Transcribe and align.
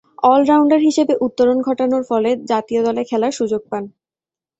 All-rounder 0.23 0.79
হিসেবে 0.79 1.13
উত্তরণ 1.25 1.57
ঘটানোর 1.61 2.03
ফলে 2.09 2.29
জাতীয় 2.51 2.81
দলে 2.83 3.01
খেলার 3.09 3.33
সুযোগ 3.39 3.61
পান। 3.71 3.83